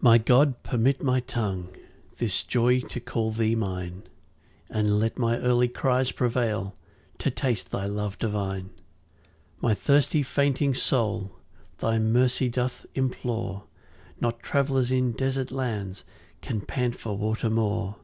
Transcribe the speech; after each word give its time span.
My 0.00 0.18
God, 0.18 0.64
permit 0.64 1.00
my 1.00 1.20
tongue 1.20 1.68
This 2.18 2.42
joy, 2.42 2.80
to 2.80 2.98
call 2.98 3.30
thee 3.30 3.54
mine, 3.54 4.02
And 4.68 4.98
let 4.98 5.16
my 5.16 5.38
early 5.38 5.68
cries 5.68 6.10
prevail 6.10 6.74
To 7.18 7.30
taste 7.30 7.70
thy 7.70 7.86
love 7.86 8.18
divine. 8.18 8.70
2 8.72 8.72
My 9.60 9.74
thirsty 9.74 10.24
fainting 10.24 10.74
soul 10.74 11.30
Thy 11.78 12.00
mercy 12.00 12.48
doth 12.48 12.84
implore; 12.96 13.62
Not 14.20 14.40
travellers 14.42 14.90
in 14.90 15.12
desert 15.12 15.52
lands 15.52 16.02
Can 16.40 16.62
pant 16.62 16.96
for 16.96 17.16
water 17.16 17.48
more. 17.48 17.98